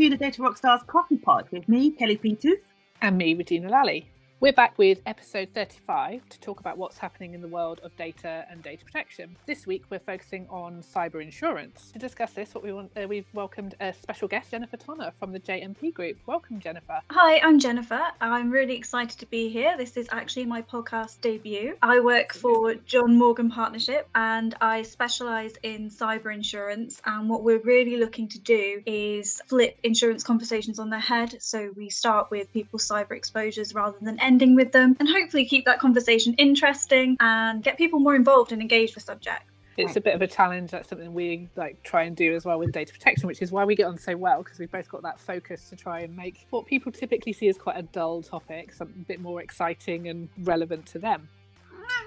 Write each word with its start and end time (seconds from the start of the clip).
to 0.00 0.08
the 0.08 0.16
Data 0.16 0.40
Rockstars 0.40 0.86
Coffee 0.86 1.18
Pod 1.18 1.46
with 1.50 1.68
me, 1.68 1.90
Kellie 1.90 2.16
Peters. 2.16 2.56
And 3.02 3.18
me, 3.18 3.34
Regina 3.34 3.68
Lally. 3.68 4.08
We're 4.42 4.54
back 4.54 4.78
with 4.78 5.02
episode 5.04 5.50
35 5.54 6.26
to 6.30 6.40
talk 6.40 6.60
about 6.60 6.78
what's 6.78 6.96
happening 6.96 7.34
in 7.34 7.42
the 7.42 7.46
world 7.46 7.78
of 7.84 7.94
data 7.98 8.46
and 8.48 8.62
data 8.62 8.82
protection. 8.86 9.36
This 9.44 9.66
week, 9.66 9.84
we're 9.90 9.98
focusing 9.98 10.46
on 10.48 10.82
cyber 10.82 11.22
insurance. 11.22 11.90
To 11.92 11.98
discuss 11.98 12.32
this, 12.32 12.54
what 12.54 12.64
we 12.64 12.72
want, 12.72 12.90
uh, 12.96 13.06
we've 13.06 13.26
welcomed 13.34 13.74
a 13.80 13.92
special 13.92 14.28
guest, 14.28 14.52
Jennifer 14.52 14.78
Tonner 14.78 15.12
from 15.18 15.32
the 15.32 15.40
JMP 15.40 15.92
Group. 15.92 16.16
Welcome, 16.24 16.58
Jennifer. 16.58 17.02
Hi, 17.10 17.38
I'm 17.40 17.58
Jennifer. 17.58 18.00
I'm 18.18 18.50
really 18.50 18.76
excited 18.76 19.18
to 19.18 19.26
be 19.26 19.50
here. 19.50 19.76
This 19.76 19.98
is 19.98 20.08
actually 20.10 20.46
my 20.46 20.62
podcast 20.62 21.20
debut. 21.20 21.76
I 21.82 22.00
work 22.00 22.32
for 22.32 22.76
John 22.76 23.18
Morgan 23.18 23.50
Partnership 23.50 24.08
and 24.14 24.54
I 24.58 24.84
specialise 24.84 25.52
in 25.62 25.90
cyber 25.90 26.32
insurance. 26.32 27.02
And 27.04 27.28
what 27.28 27.42
we're 27.42 27.60
really 27.60 27.98
looking 27.98 28.28
to 28.28 28.38
do 28.38 28.82
is 28.86 29.42
flip 29.48 29.76
insurance 29.82 30.24
conversations 30.24 30.78
on 30.78 30.88
their 30.88 30.98
head. 30.98 31.42
So 31.42 31.74
we 31.76 31.90
start 31.90 32.30
with 32.30 32.50
people's 32.54 32.88
cyber 32.88 33.12
exposures 33.12 33.74
rather 33.74 33.98
than 34.00 34.18
ending 34.30 34.54
with 34.54 34.70
them 34.70 34.96
and 35.00 35.08
hopefully 35.08 35.44
keep 35.44 35.64
that 35.64 35.80
conversation 35.80 36.34
interesting 36.34 37.16
and 37.18 37.64
get 37.64 37.76
people 37.76 37.98
more 37.98 38.14
involved 38.14 38.52
and 38.52 38.62
engaged 38.62 38.94
with 38.94 39.04
the 39.04 39.12
subject. 39.12 39.42
It's 39.76 39.96
a 39.96 40.00
bit 40.00 40.14
of 40.14 40.20
a 40.20 40.26
challenge. 40.26 40.72
That's 40.72 40.88
something 40.88 41.14
we 41.14 41.48
like 41.56 41.82
try 41.82 42.02
and 42.02 42.14
do 42.14 42.34
as 42.34 42.44
well 42.44 42.58
with 42.58 42.70
data 42.70 42.92
protection 42.92 43.26
which 43.26 43.42
is 43.42 43.50
why 43.50 43.64
we 43.64 43.74
get 43.74 43.86
on 43.86 43.98
so 43.98 44.16
well 44.16 44.42
because 44.42 44.58
we've 44.58 44.70
both 44.70 44.88
got 44.88 45.02
that 45.02 45.18
focus 45.18 45.68
to 45.70 45.76
try 45.76 46.00
and 46.00 46.14
make 46.16 46.46
what 46.50 46.66
people 46.66 46.92
typically 46.92 47.32
see 47.32 47.48
as 47.48 47.56
quite 47.56 47.76
a 47.78 47.82
dull 47.82 48.22
topic 48.22 48.72
something 48.72 49.02
a 49.02 49.04
bit 49.06 49.20
more 49.20 49.40
exciting 49.40 50.08
and 50.08 50.28
relevant 50.42 50.86
to 50.86 50.98
them. 50.98 51.28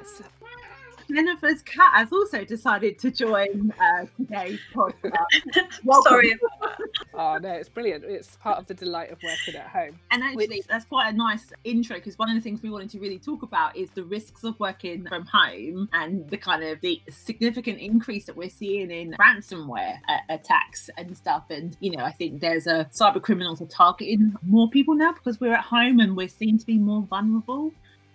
So, 0.05 0.23
Jennifer's 1.09 1.61
cat 1.61 1.93
has 1.93 2.11
also 2.11 2.43
decided 2.43 2.99
to 2.99 3.11
join 3.11 3.73
uh, 3.79 4.05
today's 4.17 4.59
podcast. 4.73 6.03
Sorry 6.03 6.37
Oh 7.15 7.37
no, 7.37 7.51
it's 7.51 7.69
brilliant. 7.69 8.03
It's 8.05 8.35
part 8.37 8.57
of 8.57 8.67
the 8.67 8.73
delight 8.73 9.11
of 9.11 9.19
working 9.23 9.55
at 9.59 9.67
home. 9.67 9.99
And 10.11 10.23
actually, 10.23 10.47
Which... 10.47 10.67
that's 10.67 10.85
quite 10.85 11.13
a 11.13 11.15
nice 11.15 11.51
intro 11.63 11.97
because 11.97 12.17
one 12.17 12.29
of 12.29 12.35
the 12.35 12.41
things 12.41 12.61
we 12.61 12.69
wanted 12.69 12.89
to 12.91 12.99
really 12.99 13.19
talk 13.19 13.43
about 13.43 13.75
is 13.75 13.89
the 13.91 14.03
risks 14.03 14.43
of 14.43 14.59
working 14.59 15.05
from 15.07 15.25
home 15.27 15.89
and 15.93 16.29
the 16.29 16.37
kind 16.37 16.63
of 16.63 16.81
the 16.81 17.01
significant 17.09 17.79
increase 17.79 18.25
that 18.25 18.35
we're 18.35 18.49
seeing 18.49 18.89
in 18.91 19.15
ransomware 19.19 19.99
uh, 20.07 20.17
attacks 20.29 20.89
and 20.97 21.15
stuff. 21.15 21.45
And 21.49 21.77
you 21.79 21.91
know, 21.91 22.03
I 22.03 22.11
think 22.11 22.41
there's 22.41 22.67
a 22.67 22.89
cyber 22.91 23.21
criminals 23.21 23.61
are 23.61 23.67
targeting 23.67 24.35
more 24.43 24.69
people 24.69 24.95
now 24.95 25.13
because 25.13 25.39
we're 25.39 25.53
at 25.53 25.65
home 25.65 25.99
and 25.99 26.17
we're 26.17 26.27
seen 26.27 26.57
to 26.57 26.65
be 26.65 26.77
more 26.77 27.03
vulnerable. 27.03 27.71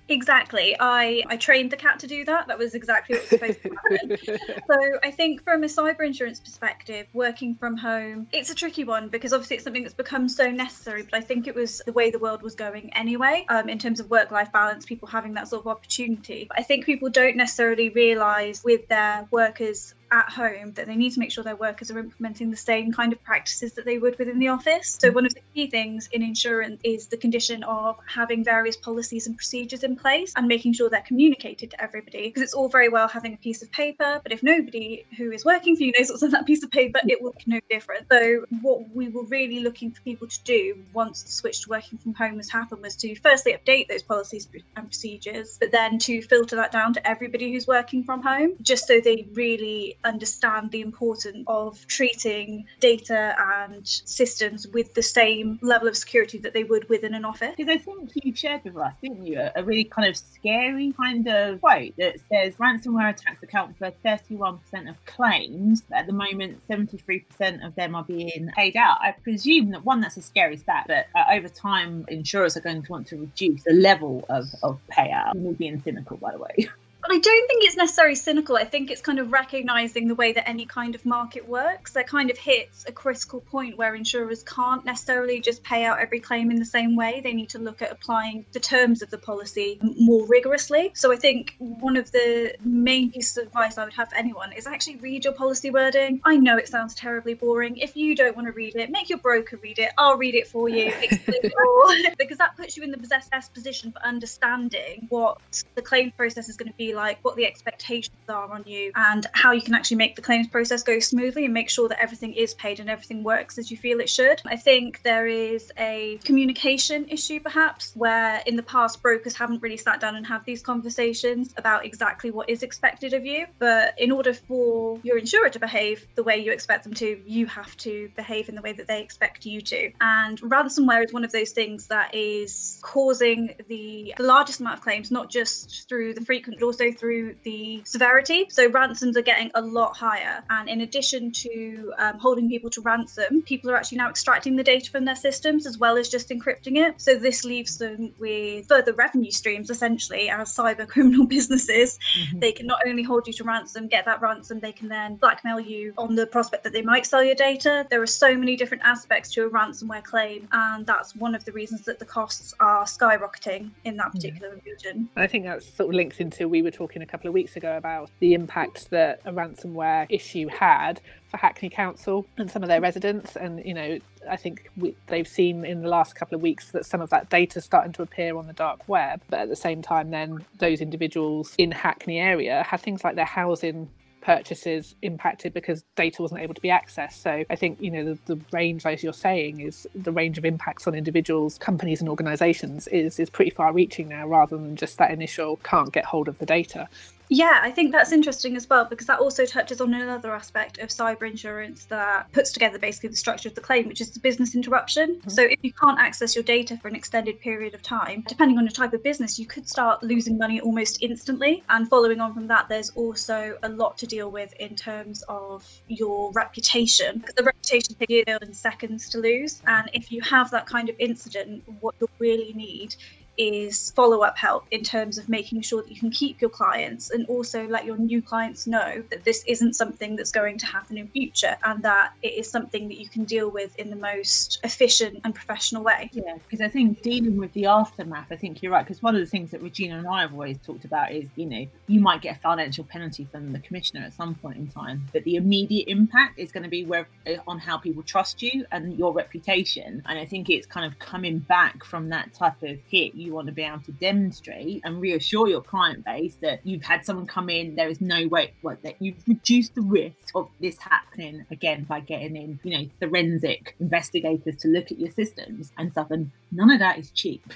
Exactly. 0.09 0.75
I 0.79 1.23
I 1.29 1.37
trained 1.37 1.71
the 1.71 1.77
cat 1.77 1.99
to 2.01 2.07
do 2.07 2.25
that. 2.25 2.49
That 2.49 2.59
was 2.59 2.75
exactly 2.75 3.17
what 3.17 3.23
was 3.23 3.31
supposed 3.31 3.63
to 3.63 3.71
happen. 3.71 4.39
so 4.67 4.99
I 5.03 5.11
think 5.11 5.45
from 5.45 5.63
a 5.65 5.67
cyber 5.67 6.05
insurance 6.07 6.41
perspective, 6.41 7.07
working 7.13 7.55
from 7.55 7.77
home, 7.77 8.27
it's 8.33 8.51
a 8.51 8.55
tricky 8.55 8.85
one 8.85 9.09
because 9.09 9.33
obviously 9.33 9.57
it's 9.57 9.65
something 9.65 9.83
that's 9.83 9.95
become 9.95 10.29
so 10.29 10.51
necessary. 10.51 11.03
But 11.03 11.15
I 11.15 11.21
think 11.21 11.47
it 11.47 11.55
was 11.55 11.83
the 11.85 11.93
way 11.93 12.11
the 12.11 12.19
world 12.19 12.43
was 12.43 12.55
going 12.55 12.93
anyway, 12.95 13.45
um, 13.49 13.69
in 13.69 13.79
terms 13.79 14.01
of 14.01 14.11
work-life 14.11 14.53
balance, 14.53 14.87
people 14.87 15.09
having 15.09 15.35
that 15.35 15.49
sort 15.49 15.63
of 15.63 15.67
opportunity. 15.69 16.49
I 16.57 16.63
think 16.63 16.87
people 16.87 17.11
don't 17.11 17.37
necessarily 17.37 17.91
realise 17.91 18.65
with 18.65 18.89
their 18.89 19.27
workers 19.31 19.95
at 20.11 20.31
home 20.31 20.73
that 20.73 20.87
they 20.87 20.97
need 20.97 21.13
to 21.13 21.21
make 21.21 21.31
sure 21.31 21.45
their 21.45 21.57
workers 21.57 21.91
are 21.91 21.99
implementing 21.99 22.51
the 22.51 22.57
same 22.57 22.93
kind 22.93 23.13
of 23.13 23.23
practices 23.23 23.73
that 23.75 23.85
they 23.85 23.99
would 23.99 24.19
within 24.19 24.39
the 24.39 24.49
office. 24.49 24.97
So, 25.01 25.11
one 25.11 25.27
of 25.27 25.35
the 25.35 25.41
key 25.55 25.69
things 25.69 26.09
in 26.13 26.23
insurance 26.23 26.81
is 26.85 27.07
the 27.07 27.17
condition 27.17 27.63
of 27.65 27.97
having 28.07 28.45
various 28.45 28.77
policies 28.77 29.27
and 29.27 29.37
procedures 29.37 29.85
in 29.85 29.97
place 29.97 30.33
and 30.37 30.47
making 30.47 30.73
sure 30.75 30.89
they're 30.89 31.03
communicated 31.03 31.71
to 31.71 31.83
everybody. 31.83 32.29
Because 32.29 32.43
it's 32.43 32.55
all 32.55 32.69
very 32.69 32.89
well 32.89 33.09
having 33.09 33.35
a 33.35 33.37
piece 33.37 33.63
of 33.63 33.71
paper, 33.71 34.21
but 34.23 34.33
if 34.33 34.43
nobody 34.43 35.05
who 35.17 35.31
is 35.33 35.45
working 35.45 35.77
for 35.77 35.83
you 35.83 35.93
knows 35.97 36.11
what's 36.11 36.23
on 36.23 36.31
that 36.31 36.47
piece 36.47 36.63
of 36.63 36.71
paper, 36.71 37.01
it 37.07 37.23
will 37.23 37.35
make 37.35 37.49
no 37.49 37.61
difference. 37.71 38.07
So, 38.11 38.45
what 38.63 38.95
we 38.95 39.09
were 39.09 39.25
really 39.25 39.61
looking 39.61 39.91
for 39.91 40.01
people 40.03 40.29
to 40.29 40.45
do 40.45 40.79
once 40.93 41.23
the 41.23 41.33
switch 41.33 41.63
to 41.63 41.71
working 41.71 41.99
from 41.99 42.15
home 42.15 42.37
has 42.37 42.51
happened 42.51 42.83
was 42.83 42.97
to 42.97 43.15
firstly 43.17 43.55
update 43.55 43.89
those 43.89 44.03
policies 44.03 44.49
and 44.77 44.87
procedures, 44.87 45.59
but 45.61 45.71
then 45.71 45.99
to 46.01 46.23
filter 46.23 46.57
that 46.57 46.73
down 46.73 46.95
to 46.95 47.07
everybody 47.07 47.53
who's 47.53 47.67
working 47.67 48.05
from 48.05 48.23
home, 48.23 48.53
just 48.63 48.87
so 48.87 49.01
they 49.01 49.27
really 49.35 49.98
understand 50.05 50.71
the 50.71 50.81
importance 50.81 51.45
of 51.47 51.87
treating 51.87 52.65
data 52.81 53.35
and 53.39 53.87
systems 53.87 54.67
with 54.69 54.95
the 54.95 55.03
same 55.03 55.59
level 55.63 55.89
of 55.89 55.97
security 55.97 56.39
that 56.39 56.53
they 56.53 56.65
would 56.65 56.89
within 56.89 57.15
an 57.15 57.25
office. 57.25 57.55
Because 57.57 57.75
I 57.75 57.79
think 57.79 58.11
you've 58.15 58.39
shared 58.39 58.65
with 58.65 58.77
us, 58.77 58.93
didn't 59.03 59.27
you, 59.27 59.41
a 59.55 59.63
really 59.63 59.85
kind 59.85 60.09
of 60.09 60.17
scary 60.17 60.93
kind 60.93 61.27
of 61.27 61.61
quote 61.61 61.95
that 61.99 62.17
says 62.31 62.55
ransomware 62.57 63.11
attacks 63.11 63.43
account 63.43 63.77
for 63.79 63.93
31% 64.05 64.61
of 64.89 65.05
claims. 65.07 65.83
At 65.93 66.07
the 66.07 66.13
moment, 66.13 66.61
73% 66.69 67.67
of 67.67 67.75
them 67.75 67.95
are 67.95 68.05
being 68.05 68.51
paid 68.57 68.77
out. 68.77 68.99
I 69.01 69.13
presume 69.23 69.71
that 69.71 69.85
one, 69.85 70.01
that's 70.01 70.17
a 70.17 70.23
scary 70.23 70.57
stat, 70.57 70.85
but 70.87 71.07
uh, 71.15 71.25
over 71.33 71.49
time, 71.49 72.05
insurers 72.09 72.57
are 72.57 72.61
going 72.61 72.83
to 72.83 72.93
want 72.93 73.07
to 73.09 73.17
reduce 73.17 73.63
the 73.65 73.75
level 73.75 74.25
of, 74.29 74.47
of 74.63 74.81
payout. 74.91 75.35
We're 75.35 75.53
being 75.53 75.83
cynical, 75.83 76.17
by 76.17 76.33
the 76.33 76.39
way. 76.39 76.69
But 77.09 77.15
I 77.15 77.21
don't 77.21 77.49
think 77.49 77.65
it's 77.65 77.77
necessarily 77.77 78.17
cynical. 78.17 78.57
I 78.59 78.65
think 78.65 78.91
it's 78.91 79.01
kind 79.01 79.19
of 79.19 79.33
recognizing 79.33 80.09
the 80.09 80.15
way 80.15 80.35
that 80.35 80.47
any 80.47 80.67
kind 80.67 80.95
of 80.95 81.07
market 81.07 81.49
works. 81.49 81.95
That 81.95 82.07
kind 82.07 82.31
of 82.31 82.37
hits 82.37 82.85
a 82.87 82.93
critical 82.93 83.41
point 83.41 83.79
where 83.79 83.95
insurers 83.95 84.43
can't 84.43 84.85
necessarily 84.85 85.41
just 85.41 85.63
pay 85.63 85.87
out 85.87 86.01
every 86.01 86.21
claim 86.21 86.51
in 86.51 86.59
the 86.59 86.67
same 86.67 86.97
way. 86.97 87.23
They 87.25 87.33
need 87.33 87.49
to 87.51 87.59
look 87.59 87.81
at 87.81 87.91
applying 87.91 88.45
the 88.53 88.61
terms 88.61 89.01
of 89.01 89.09
the 89.09 89.17
policy 89.17 89.79
more 89.81 90.27
rigorously. 90.27 90.91
So 90.93 91.11
I 91.11 91.17
think 91.17 91.55
one 91.59 91.97
of 91.97 92.13
the 92.13 92.55
main 92.63 93.11
pieces 93.11 93.39
of 93.39 93.47
advice 93.47 93.79
I 93.79 93.85
would 93.85 93.95
have 93.95 94.11
for 94.11 94.17
anyone 94.17 94.53
is 94.53 94.67
actually 94.67 94.97
read 94.97 95.25
your 95.25 95.33
policy 95.33 95.71
wording. 95.71 96.21
I 96.27 96.37
know 96.37 96.59
it 96.59 96.69
sounds 96.69 96.95
terribly 96.95 97.33
boring. 97.33 97.79
If 97.79 97.97
you 97.97 98.17
don't 98.17 98.37
want 98.37 98.49
to 98.49 98.53
read 98.53 98.77
it, 98.77 98.91
make 98.91 99.09
your 99.09 99.19
broker 99.21 99.59
read 99.63 99.79
it. 99.79 99.93
I'll 99.97 100.19
read 100.19 100.35
it 100.35 100.47
for 100.47 100.69
you, 100.69 100.93
explain 101.03 101.41
it 101.43 101.55
all, 101.59 102.13
because 102.19 102.37
that 102.37 102.55
puts 102.59 102.77
you 102.77 102.83
in 102.83 102.91
the 102.91 102.99
best 102.99 103.55
position 103.55 103.93
for 103.93 104.03
understanding 104.03 105.07
what 105.09 105.39
the 105.75 105.81
claim 105.81 106.11
process 106.11 106.51
is 106.51 106.59
going 106.59 106.71
to 106.71 106.77
be 106.77 106.95
like 106.95 106.98
what 107.23 107.37
the 107.37 107.47
expectations 107.47 108.17
are 108.29 108.51
on 108.53 108.65
you 108.67 108.93
and 108.95 109.27
how 109.33 109.53
you 109.53 109.63
can 109.63 109.75
actually 109.75 109.97
make 109.97 110.17
the 110.17 110.23
claims 110.23 110.49
process 110.49 110.83
go 110.83 110.99
smoothly 110.99 111.45
and 111.45 111.55
make 111.55 111.71
sure 111.71 111.89
that 111.89 112.03
everything 112.03 112.35
is 112.35 112.55
paid 112.55 112.81
and 112.81 112.91
everything 112.91 113.23
works 113.23 113.59
as 113.59 113.71
you 113.71 113.77
feel 113.77 114.01
it 114.01 114.09
should. 114.09 114.41
I 114.47 114.57
think 114.57 115.03
there 115.03 115.27
is 115.27 115.73
a 115.79 116.19
communication 116.25 117.07
issue 117.09 117.41
perhaps 117.41 117.93
where 117.95 118.43
in 118.47 118.57
the 118.57 118.63
past 118.63 119.03
brokers 119.03 119.37
haven't 119.37 119.63
really 119.63 119.77
sat 119.77 120.01
down 120.01 120.17
and 120.17 120.27
have 120.27 120.45
these 120.45 120.63
conversations 120.63 121.55
about 121.57 121.85
exactly 121.85 122.31
what 122.31 122.49
is 122.49 122.63
expected 122.63 123.15
of 123.15 123.25
you. 123.25 123.47
But 123.59 123.95
in 123.99 124.11
order 124.13 124.35
for 124.35 124.99
your 125.03 125.19
insurer 125.19 125.49
to 125.51 125.59
behave 125.59 126.07
the 126.15 126.23
way 126.23 126.39
you 126.39 126.53
expect 126.53 126.85
them 126.85 126.95
to, 126.95 127.21
you 127.27 127.47
have 127.47 127.77
to 127.79 128.11
behave 128.17 128.49
in 128.49 128.55
the 128.55 128.63
way 128.63 128.73
that 128.73 128.87
they 128.87 129.03
expect 129.03 129.47
you 129.47 129.61
to. 129.61 129.93
And 130.01 130.41
ransomware 130.41 131.05
is 131.05 131.13
one 131.13 131.25
of 131.25 131.33
those 131.33 131.53
things 131.53 131.87
that 131.89 132.15
is 132.15 132.79
causing 132.83 133.55
the 133.69 134.15
largest 134.19 134.61
amount 134.61 134.79
of 134.79 134.83
claims, 134.83 135.11
not 135.11 135.31
just 135.31 135.89
through 135.89 136.15
the 136.15 136.21
frequent, 136.21 136.59
but 136.61 136.67
also 136.67 136.88
through 136.93 137.37
the 137.43 137.83
severity. 137.85 138.47
So 138.51 138.69
ransoms 138.71 139.17
are 139.17 139.23
getting 139.23 139.51
a 139.55 139.61
lot 139.61 139.97
higher. 139.97 140.43
And 140.51 140.69
in 140.69 140.81
addition 140.81 141.33
to 141.33 141.93
um, 141.99 142.19
holding 142.19 142.49
people 142.49 142.71
to 142.71 142.81
ransom, 142.81 143.43
people 143.43 143.71
are 143.71 143.77
actually 143.77 143.99
now 143.99 144.09
extracting 144.09 144.57
the 144.57 144.65
data 144.65 144.91
from 144.91 145.05
their 145.05 145.17
systems 145.17 145.67
as 145.67 145.79
well 145.79 145.97
as 145.97 146.09
just 146.09 146.31
encrypting 146.31 146.77
it. 146.77 147.01
So 147.01 147.17
this 147.17 147.45
leaves 147.45 147.79
them 147.79 148.13
with 148.19 148.67
further 148.69 148.93
revenue 148.93 149.31
streams 149.31 149.71
essentially 149.71 150.29
as 150.29 150.55
cyber 150.55 150.89
criminal 150.89 151.27
businesses. 151.37 151.99
Mm-hmm. 152.19 152.39
They 152.41 152.53
can 152.53 152.67
not 152.67 152.81
only 152.87 153.03
hold 153.03 153.27
you 153.27 153.33
to 153.35 153.45
ransom, 153.45 153.89
get 153.89 154.05
that 154.05 154.21
ransom, 154.21 154.61
they 154.61 154.73
can 154.73 154.89
then 154.89 155.17
blackmail 155.17 155.61
you 155.61 155.95
on 155.99 156.15
the 156.15 156.27
prospect 156.27 156.65
that 156.65 156.73
they 156.73 156.83
might 156.83 157.07
sell 157.07 157.23
your 157.23 157.35
data. 157.35 157.87
There 157.91 158.03
are 158.03 158.07
so 158.07 158.37
many 158.37 158.57
different 158.57 158.83
aspects 158.85 159.33
to 159.33 159.45
a 159.47 159.51
ransomware 159.51 160.05
claim, 160.05 160.49
and 160.53 160.87
that's 160.87 161.15
one 161.17 161.35
of 161.35 161.45
the 161.45 161.53
reasons 161.53 161.83
that 161.83 161.99
the 161.99 162.05
costs 162.05 162.55
are 162.61 162.85
skyrocketing 162.85 163.71
in 163.85 163.97
that 163.97 164.13
particular 164.13 164.55
yeah. 164.55 164.73
region. 164.73 165.09
I 165.17 165.27
think 165.27 165.45
that 165.45 165.63
sort 165.63 165.91
of 165.91 165.95
links 165.95 166.19
into 166.19 166.49
we 166.49 166.63
were 166.63 166.68
talking 166.71 167.03
a 167.03 167.07
couple 167.07 167.29
of 167.29 167.35
weeks 167.35 167.57
ago 167.57 167.77
about 167.77 168.11
the 168.21 168.35
impact 168.35 168.91
that 168.91 169.21
a 169.25 169.33
ransomware 169.33 170.07
issue 170.09 170.49
had 170.49 171.01
for 171.31 171.37
Hackney 171.37 171.69
Council 171.69 172.27
and 172.37 172.51
some 172.51 172.63
of 172.63 172.69
their 172.69 172.81
residents. 172.81 173.37
And, 173.37 173.65
you 173.65 173.75
know, 173.75 173.99
I 174.29 174.37
think 174.37 174.71
we, 174.77 174.95
they've 175.07 175.29
seen 175.29 175.65
in 175.65 175.83
the 175.83 175.89
last 175.89 176.15
couple 176.15 176.37
of 176.37 176.43
weeks 176.43 176.71
that 176.73 176.87
some 176.87 177.01
of 177.01 177.11
that 177.11 177.29
data 177.31 177.59
is 177.59 177.65
starting 177.65 177.93
to 177.95 178.03
appear 178.03 178.37
on 178.37 178.47
the 178.47 178.53
dark 178.53 178.89
web. 178.89 179.21
But 179.29 179.41
at 179.41 179.49
the 179.49 179.57
same 179.57 179.83
time, 179.83 180.11
then 180.11 180.45
those 180.59 180.81
individuals 180.81 181.55
in 181.59 181.71
Hackney 181.71 182.19
area 182.19 182.63
had 182.63 182.81
things 182.81 183.05
like 183.05 183.17
their 183.17 183.25
housing 183.25 183.91
purchases 184.21 184.95
impacted 185.03 185.53
because 185.53 185.85
data 185.97 186.23
wasn't 186.23 186.41
able 186.41 186.55
to 186.55 186.61
be 186.61 186.69
accessed. 186.69 187.23
So 187.23 187.45
I 187.51 187.57
think, 187.57 187.81
you 187.81 187.91
know, 187.91 188.05
the, 188.05 188.35
the 188.35 188.41
range, 188.53 188.85
as 188.87 189.03
you're 189.03 189.13
saying, 189.13 189.61
is 189.61 189.87
the 189.95 190.13
range 190.13 190.39
of 190.39 190.45
impacts 190.45 190.87
on 190.87 190.95
individuals, 190.95 191.59
companies, 191.59 192.01
and 192.01 192.09
organizations 192.09 192.87
is, 192.89 193.19
is 193.19 193.31
pretty 193.31 193.51
far 193.51 193.73
reaching 193.73 194.09
now 194.09 194.27
rather 194.27 194.57
than 194.57 194.77
just 194.77 194.99
that 194.99 195.11
initial 195.11 195.57
can't 195.59 195.93
get 195.93 196.05
hold 196.05 196.29
of 196.29 196.39
the 196.39 196.47
data. 196.47 196.89
Yeah, 197.29 197.61
I 197.63 197.71
think 197.71 197.93
that's 197.93 198.13
interesting 198.13 198.57
as 198.57 198.69
well 198.69 198.85
because 198.85 199.07
that 199.07 199.21
also 199.21 199.45
touches 199.45 199.81
on 199.81 199.93
another 199.93 200.35
aspect 200.35 200.79
of 200.79 200.89
cyber 200.89 201.29
insurance 201.29 201.85
that 201.87 202.33
puts 202.33 202.53
together 202.53 202.79
basically 202.79 203.11
the 203.11 203.17
structure 203.17 203.49
of 203.49 203.55
the 203.55 203.61
claim, 203.61 203.87
which 203.87 204.01
is 204.01 204.11
the 204.11 204.21
business 204.21 204.55
interruption. 204.55 205.17
Mm-hmm. 205.17 205.31
So 205.31 205.43
if 205.43 205.59
you 205.63 205.73
can't 205.73 205.99
access 205.99 206.35
your 206.35 206.45
data 206.45 206.79
for 206.79 206.89
an 206.89 206.97
extended 206.97 207.41
period 207.41 207.75
of 207.75 207.83
time, 207.83 208.25
depending 208.27 208.59
on 208.59 208.65
your 208.65 208.73
type 208.73 208.93
of 208.93 209.03
business, 209.03 209.39
you 209.39 209.47
could 209.47 209.69
start 209.69 210.03
losing 210.03 210.39
money 210.39 210.61
almost 210.61 211.03
instantly. 211.03 211.63
And 211.69 211.89
following 211.89 212.21
on 212.21 212.33
from 212.33 212.47
that, 212.49 212.69
there's 212.69 212.91
also 212.91 213.59
a 213.63 213.69
lot 213.69 213.99
to 213.99 214.07
deal 214.07 214.31
with 214.31 214.53
in 214.55 214.75
terms 214.75 215.23
of 215.29 215.67
your 215.89 216.33
reputation. 216.33 217.25
The 217.37 217.43
reputation 217.43 217.95
takes 217.95 218.11
years 218.11 218.39
and 218.41 218.57
seconds 218.57 219.09
to 219.11 219.19
lose. 219.19 219.63
And 219.67 219.91
if 219.93 220.11
you 220.11 220.23
have 220.23 220.51
that 220.51 220.67
kind 220.67 220.89
of 220.89 220.97
incident, 220.99 221.63
what 221.81 221.95
you 222.01 222.09
really 222.19 222.53
need 222.55 222.95
is 223.39 223.93
follow 223.93 224.23
up 224.23 224.37
help 224.37 224.67
in 224.73 224.83
terms 224.83 225.17
of 225.17 225.29
making 225.29 225.61
sure 225.63 225.83
that 225.83 225.91
you 225.91 225.99
can 225.99 226.11
keep 226.11 226.41
your 226.41 226.51
clients 226.51 227.11
and 227.11 227.25
also 227.27 227.67
let 227.69 227.85
your 227.85 227.97
new 227.97 228.21
clients 228.21 228.67
know 228.67 229.03
that 229.11 229.25
this 229.25 229.45
isn't 229.47 229.75
something 229.75 230.17
that's 230.17 230.33
going 230.33 230.59
to 230.59 230.67
happen 230.67 230.99
in 230.99 231.07
future 231.09 231.57
and 231.65 231.83
that 231.83 232.13
it 232.23 232.35
is 232.35 232.51
something 232.51 232.89
that 232.89 232.99
you 232.99 233.09
can 233.09 233.25
deal 233.25 233.51
with 233.51 233.77
in 233.79 233.91
the 233.91 233.97
most 233.97 234.59
efficient 234.65 235.21
and 235.25 235.35
professional 235.35 235.83
way. 235.83 236.11
Yeah, 236.13 236.37
because 236.37 236.61
I 236.61 236.69
think 236.69 237.03
dealing 237.03 237.37
with 237.37 237.53
the 237.53 237.67
aftermath, 237.67 238.27
I 238.31 238.37
think 238.37 238.63
you're 238.63 238.73
right. 238.73 238.85
Because 238.85 239.03
one 239.03 239.15
of 239.15 239.21
the 239.21 239.27
things 239.27 239.51
that 239.53 239.63
Regina 239.63 239.99
and 239.99 240.09
I 240.09 240.23
have 240.23 240.33
always 240.33 240.59
talked 240.65 240.85
about 240.85 241.13
is, 241.13 241.29
you 241.37 241.47
know, 241.47 241.67
you 241.87 242.01
might 242.01 242.21
get 242.23 242.37
a 242.37 242.41
financial 242.41 242.85
penalty 242.85 243.29
from 243.31 243.53
the 243.53 243.61
commissioner 243.61 244.05
at 244.05 244.15
some 244.15 244.35
point 244.35 244.57
in 244.57 244.67
time, 244.69 245.07
but 245.13 245.23
the 245.25 245.37
immediate 245.37 245.89
impact 245.89 246.39
is 246.39 246.51
going 246.51 246.65
to 246.65 246.69
be 246.69 246.85
where 246.85 247.07
eh, 247.27 247.37
on 247.47 247.59
how 247.59 247.79
people 247.79 248.03
trust 248.03 248.43
you 248.43 248.67
and 248.73 248.99
your 248.99 249.13
reputation. 249.13 250.03
And 250.07 250.19
I 250.19 250.25
think 250.25 250.51
it's 250.51 250.67
kind 250.67 250.85
of 250.85 250.99
coming 250.99 251.39
back 251.39 251.85
from 251.85 252.09
that 252.09 252.35
type 252.35 252.63
of 252.63 252.79
hit. 252.89 253.15
You 253.15 253.28
you 253.29 253.35
want 253.35 253.47
to 253.47 253.53
be 253.53 253.63
able 253.63 253.81
to 253.81 253.93
demonstrate 253.93 254.81
and 254.85 255.01
reassure 255.01 255.47
your 255.47 255.61
client 255.61 256.05
base 256.05 256.35
that 256.37 256.61
you've 256.65 256.83
had 256.83 257.05
someone 257.05 257.27
come 257.27 257.49
in, 257.49 257.77
there 257.77 257.89
is 257.89 258.01
no 258.01 258.27
way 258.27 258.55
what 258.63 258.83
that 258.83 258.97
you've 259.01 259.23
reduced 259.29 259.75
the 259.77 259.83
risk 259.83 260.35
of 260.35 260.49
this 260.61 260.79
happening 260.79 261.47
again 261.51 261.85
by 261.85 262.01
getting 262.01 262.35
in, 262.35 262.59
you 262.65 262.77
know, 262.77 262.89
forensic 262.99 263.77
investigators 263.79 264.57
to 264.57 264.69
look 264.69 264.91
at 264.91 264.99
your 264.99 265.11
systems 265.13 265.71
and 265.79 265.93
stuff. 265.93 266.11
And 266.11 266.33
none 266.51 266.71
of 266.71 266.81
that 266.81 266.99
is 266.99 267.11
cheap. 267.11 267.53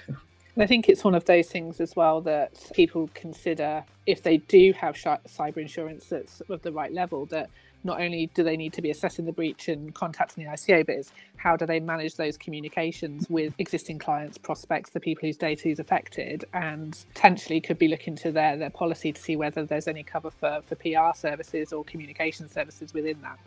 I 0.56 0.66
think 0.66 0.88
it's 0.88 1.02
one 1.02 1.14
of 1.14 1.24
those 1.24 1.48
things 1.48 1.80
as 1.80 1.96
well 1.96 2.20
that 2.20 2.70
people 2.74 3.08
consider 3.14 3.84
if 4.04 4.22
they 4.22 4.36
do 4.36 4.74
have 4.74 4.96
cyber 4.96 5.56
insurance 5.56 6.06
that's 6.06 6.42
of 6.42 6.60
the 6.60 6.72
right 6.72 6.92
level, 6.92 7.24
that 7.26 7.48
not 7.84 8.00
only 8.00 8.30
do 8.34 8.42
they 8.42 8.56
need 8.56 8.72
to 8.74 8.82
be 8.82 8.90
assessing 8.90 9.24
the 9.24 9.32
breach 9.32 9.68
and 9.68 9.94
contacting 9.94 10.44
the 10.44 10.50
ICO, 10.50 10.86
but 10.86 10.94
it's 10.96 11.12
how 11.36 11.56
do 11.56 11.66
they 11.66 11.80
manage 11.80 12.16
those 12.16 12.36
communications 12.36 13.28
with 13.28 13.54
existing 13.58 13.98
clients, 13.98 14.38
prospects, 14.38 14.90
the 14.90 15.00
people 15.00 15.26
whose 15.26 15.36
data 15.36 15.68
is 15.68 15.78
affected, 15.78 16.44
and 16.52 17.04
potentially 17.14 17.60
could 17.60 17.78
be 17.78 17.88
looking 17.88 18.14
to 18.16 18.30
their, 18.30 18.56
their 18.56 18.70
policy 18.70 19.12
to 19.12 19.20
see 19.20 19.36
whether 19.36 19.64
there's 19.64 19.88
any 19.88 20.02
cover 20.02 20.30
for, 20.30 20.60
for 20.66 20.76
PR 20.76 21.16
services 21.16 21.72
or 21.72 21.84
communication 21.84 22.48
services 22.48 22.94
within 22.94 23.20
that. 23.22 23.38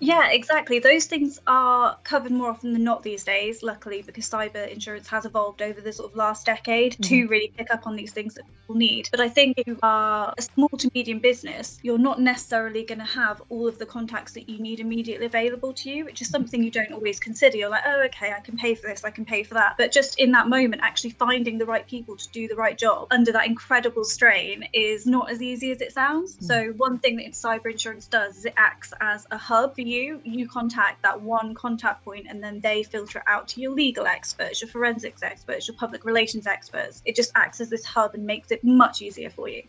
Yeah, 0.00 0.30
exactly. 0.30 0.78
Those 0.78 1.04
things 1.04 1.40
are 1.46 1.96
covered 2.04 2.32
more 2.32 2.50
often 2.50 2.72
than 2.72 2.84
not 2.84 3.02
these 3.02 3.22
days, 3.22 3.62
luckily, 3.62 4.02
because 4.02 4.28
cyber 4.28 4.68
insurance 4.68 5.06
has 5.08 5.26
evolved 5.26 5.60
over 5.60 5.80
the 5.80 5.92
sort 5.92 6.10
of 6.10 6.16
last 6.16 6.46
decade 6.46 6.92
mm-hmm. 6.92 7.02
to 7.02 7.26
really 7.28 7.52
pick 7.56 7.70
up 7.70 7.86
on 7.86 7.96
these 7.96 8.12
things 8.12 8.34
that 8.34 8.44
people 8.46 8.76
need. 8.76 9.08
But 9.10 9.20
I 9.20 9.28
think 9.28 9.58
if 9.58 9.66
you 9.66 9.78
are 9.82 10.34
a 10.36 10.42
small 10.42 10.70
to 10.78 10.90
medium 10.94 11.18
business, 11.18 11.78
you're 11.82 11.98
not 11.98 12.20
necessarily 12.20 12.84
going 12.84 12.98
to 12.98 13.04
have 13.04 13.42
all 13.50 13.68
of 13.68 13.78
the 13.78 13.86
contacts 13.86 14.32
that 14.32 14.48
you 14.48 14.58
need 14.58 14.80
immediately 14.80 15.26
available 15.26 15.74
to 15.74 15.90
you, 15.90 16.06
which 16.06 16.22
is 16.22 16.28
something 16.28 16.62
you 16.62 16.70
don't 16.70 16.92
always 16.92 17.20
consider. 17.20 17.58
You're 17.58 17.68
like, 17.70 17.84
oh, 17.86 18.02
okay, 18.06 18.32
I 18.32 18.40
can 18.40 18.56
pay 18.56 18.74
for 18.74 18.88
this, 18.88 19.04
I 19.04 19.10
can 19.10 19.26
pay 19.26 19.42
for 19.42 19.54
that. 19.54 19.74
But 19.76 19.92
just 19.92 20.18
in 20.18 20.32
that 20.32 20.48
moment, 20.48 20.82
actually 20.82 21.10
finding 21.10 21.58
the 21.58 21.66
right 21.66 21.86
people 21.86 22.16
to 22.16 22.28
do 22.30 22.48
the 22.48 22.56
right 22.56 22.76
job 22.76 23.08
under 23.10 23.32
that 23.32 23.46
incredible 23.46 24.04
strain 24.04 24.64
is 24.72 25.06
not 25.06 25.30
as 25.30 25.42
easy 25.42 25.70
as 25.72 25.82
it 25.82 25.92
sounds. 25.92 26.36
Mm-hmm. 26.36 26.46
So, 26.46 26.72
one 26.78 26.98
thing 26.98 27.16
that 27.16 27.32
cyber 27.32 27.70
insurance 27.70 28.06
does 28.06 28.38
is 28.38 28.44
it 28.46 28.54
acts 28.56 28.94
as 29.00 29.26
a 29.30 29.36
hub 29.36 29.74
for 29.74 29.82
you, 29.82 29.89
you 29.90 30.48
contact 30.48 31.02
that 31.02 31.20
one 31.20 31.54
contact 31.54 32.04
point 32.04 32.26
and 32.28 32.42
then 32.42 32.60
they 32.60 32.82
filter 32.82 33.22
out 33.26 33.48
to 33.48 33.60
your 33.60 33.72
legal 33.72 34.06
experts, 34.06 34.60
your 34.60 34.68
forensics 34.70 35.22
experts, 35.22 35.68
your 35.68 35.76
public 35.76 36.04
relations 36.04 36.46
experts. 36.46 37.02
It 37.04 37.16
just 37.16 37.32
acts 37.34 37.60
as 37.60 37.70
this 37.70 37.84
hub 37.84 38.14
and 38.14 38.24
makes 38.24 38.50
it 38.50 38.62
much 38.62 39.02
easier 39.02 39.30
for 39.30 39.48
you. 39.48 39.62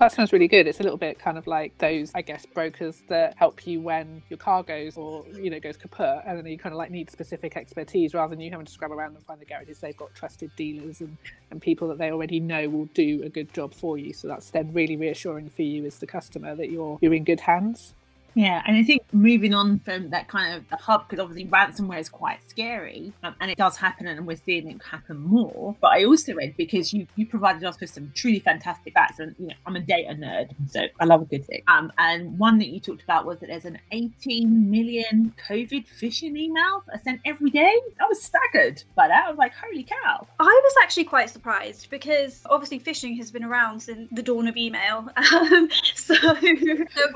That 0.00 0.12
sounds 0.12 0.32
really 0.32 0.48
good. 0.48 0.66
It's 0.66 0.80
a 0.80 0.82
little 0.82 0.96
bit 0.96 1.18
kind 1.18 1.36
of 1.36 1.46
like 1.46 1.76
those, 1.76 2.10
I 2.14 2.22
guess, 2.22 2.46
brokers 2.46 3.02
that 3.08 3.36
help 3.36 3.66
you 3.66 3.82
when 3.82 4.22
your 4.30 4.38
car 4.38 4.62
goes 4.62 4.96
or 4.96 5.26
you 5.34 5.50
know 5.50 5.60
goes 5.60 5.76
kaput, 5.76 6.22
and 6.24 6.38
then 6.38 6.46
you 6.46 6.56
kind 6.56 6.72
of 6.72 6.78
like 6.78 6.90
need 6.90 7.10
specific 7.10 7.54
expertise 7.54 8.14
rather 8.14 8.30
than 8.30 8.40
you 8.40 8.50
having 8.50 8.64
to 8.64 8.72
scrub 8.72 8.92
around 8.92 9.14
and 9.14 9.22
find 9.26 9.38
the 9.38 9.44
garages. 9.44 9.78
They've 9.78 9.94
got 9.94 10.14
trusted 10.14 10.56
dealers 10.56 11.02
and 11.02 11.18
and 11.50 11.60
people 11.60 11.86
that 11.88 11.98
they 11.98 12.10
already 12.10 12.40
know 12.40 12.66
will 12.70 12.86
do 12.94 13.22
a 13.24 13.28
good 13.28 13.52
job 13.52 13.74
for 13.74 13.98
you. 13.98 14.14
So 14.14 14.26
that's 14.26 14.48
then 14.48 14.72
really 14.72 14.96
reassuring 14.96 15.50
for 15.50 15.62
you 15.62 15.84
as 15.84 15.98
the 15.98 16.06
customer 16.06 16.54
that 16.54 16.70
you're 16.70 16.98
you're 17.02 17.12
in 17.12 17.24
good 17.24 17.40
hands. 17.40 17.92
Yeah, 18.34 18.62
and 18.66 18.76
I 18.76 18.82
think 18.82 19.02
moving 19.12 19.54
on 19.54 19.80
from 19.80 20.10
that 20.10 20.28
kind 20.28 20.54
of 20.54 20.68
the 20.70 20.76
hub, 20.76 21.08
because 21.08 21.22
obviously 21.22 21.50
ransomware 21.50 21.98
is 21.98 22.08
quite 22.08 22.38
scary, 22.48 23.12
um, 23.22 23.34
and 23.40 23.50
it 23.50 23.58
does 23.58 23.76
happen, 23.76 24.06
and 24.06 24.26
we're 24.26 24.36
seeing 24.36 24.68
it 24.70 24.80
happen 24.82 25.18
more. 25.18 25.76
But 25.80 25.92
I 25.92 26.04
also 26.04 26.34
read 26.34 26.56
because 26.56 26.92
you 26.92 27.06
you 27.16 27.26
provided 27.26 27.64
us 27.64 27.80
with 27.80 27.90
some 27.90 28.12
truly 28.14 28.38
fantastic 28.38 28.94
facts, 28.94 29.18
and 29.18 29.34
you 29.38 29.48
know 29.48 29.54
I'm 29.66 29.76
a 29.76 29.80
data 29.80 30.14
nerd, 30.14 30.50
so 30.68 30.82
I 31.00 31.04
love 31.04 31.22
a 31.22 31.24
good 31.24 31.44
thing. 31.44 31.62
Um, 31.68 31.92
and 31.98 32.38
one 32.38 32.58
that 32.58 32.68
you 32.68 32.80
talked 32.80 33.02
about 33.02 33.26
was 33.26 33.40
that 33.40 33.48
there's 33.48 33.64
an 33.64 33.78
18 33.90 34.70
million 34.70 35.34
COVID 35.48 35.86
phishing 36.00 36.32
emails 36.32 36.82
are 36.92 37.00
sent 37.02 37.20
every 37.24 37.50
day. 37.50 37.74
I 38.00 38.06
was 38.08 38.22
staggered 38.22 38.82
by 38.94 39.08
that. 39.08 39.26
I 39.26 39.30
was 39.30 39.38
like, 39.38 39.52
holy 39.54 39.82
cow! 39.82 40.26
I 40.38 40.60
was 40.64 40.74
actually 40.82 41.04
quite 41.04 41.30
surprised 41.30 41.90
because 41.90 42.42
obviously 42.48 42.78
phishing 42.78 43.16
has 43.18 43.30
been 43.30 43.44
around 43.44 43.80
since 43.80 44.08
the 44.12 44.22
dawn 44.22 44.46
of 44.46 44.56
email, 44.56 45.08
um, 45.32 45.68
so 45.94 46.14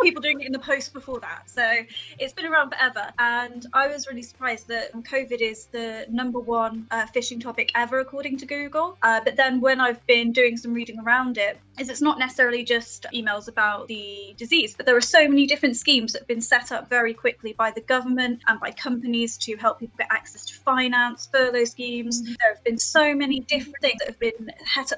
people 0.03 0.23
doing 0.23 0.41
it 0.41 0.47
in 0.47 0.53
the 0.53 0.59
post 0.59 0.93
before 0.93 1.04
that. 1.21 1.49
So 1.51 1.65
it's 2.19 2.33
been 2.33 2.47
around 2.47 2.71
forever. 2.71 3.13
And 3.19 3.67
I 3.73 3.89
was 3.89 4.07
really 4.07 4.23
surprised 4.23 4.69
that 4.69 4.93
COVID 4.93 5.41
is 5.41 5.67
the 5.67 6.07
number 6.11 6.39
one 6.39 6.87
uh, 6.91 7.07
phishing 7.07 7.41
topic 7.41 7.71
ever, 7.75 8.01
according 8.01 8.39
to 8.39 8.47
Google. 8.47 8.97
Uh, 9.03 9.21
but 9.25 9.37
then 9.37 9.61
when 9.61 9.81
I've 9.81 10.05
been 10.07 10.33
doing 10.33 10.57
some 10.57 10.75
reading 10.75 11.01
around 11.01 11.39
it, 11.39 11.59
is 11.79 11.89
it's 11.89 12.01
not 12.01 12.19
necessarily 12.19 12.63
just 12.63 13.07
emails 13.13 13.49
about 13.49 13.89
the 13.89 14.35
disease, 14.37 14.75
but 14.77 14.87
there 14.87 14.97
are 14.97 15.01
so 15.01 15.27
many 15.29 15.47
different 15.47 15.77
schemes 15.77 16.13
that 16.13 16.21
have 16.21 16.29
been 16.29 16.41
set 16.41 16.71
up 16.71 16.89
very 16.89 17.15
quickly 17.15 17.53
by 17.53 17.71
the 17.71 17.81
government 17.81 18.41
and 18.47 18.61
by 18.61 18.71
companies 18.71 19.37
to 19.39 19.57
help 19.57 19.81
people 19.81 19.97
get 19.99 20.09
access 20.11 20.45
to 20.47 20.55
finance, 20.55 21.29
furlough 21.33 21.65
schemes. 21.65 22.23
Mm-hmm. 22.23 22.35
There 22.41 22.55
have 22.55 22.65
been 22.65 22.79
so 22.79 23.15
many 23.15 23.41
different 23.41 23.81
things 23.81 23.99
that 23.99 24.09
have 24.09 24.19
been 24.19 24.53